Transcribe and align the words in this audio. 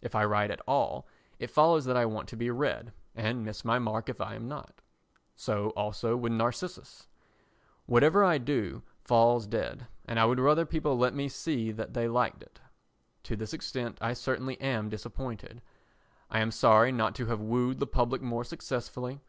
If 0.00 0.14
I 0.14 0.24
write 0.24 0.50
at 0.50 0.62
all, 0.66 1.06
it 1.38 1.50
follows 1.50 1.84
that 1.84 1.98
I 1.98 2.06
want 2.06 2.30
to 2.30 2.36
be 2.38 2.48
read 2.48 2.94
and 3.14 3.44
miss 3.44 3.62
my 3.62 3.78
mark 3.78 4.08
if 4.08 4.22
I 4.22 4.34
am 4.34 4.48
not. 4.48 4.80
So 5.34 5.68
also 5.76 6.16
with 6.16 6.32
Narcissus. 6.32 7.08
Whatever 7.84 8.24
I 8.24 8.38
do 8.38 8.82
falls 9.04 9.46
dead, 9.46 9.86
and 10.06 10.18
I 10.18 10.24
would 10.24 10.40
rather 10.40 10.64
people 10.64 10.96
let 10.96 11.12
me 11.12 11.28
see 11.28 11.72
that 11.72 11.92
they 11.92 12.08
liked 12.08 12.42
it. 12.42 12.58
To 13.24 13.36
this 13.36 13.52
extent 13.52 13.98
I 14.00 14.14
certainly 14.14 14.58
am 14.62 14.88
disappointed. 14.88 15.60
I 16.30 16.40
am 16.40 16.52
sorry 16.52 16.90
not 16.90 17.14
to 17.16 17.26
have 17.26 17.42
wooed 17.42 17.78
the 17.78 17.86
public 17.86 18.22
more 18.22 18.44
successfully. 18.44 19.20